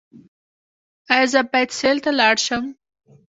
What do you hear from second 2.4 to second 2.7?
شم؟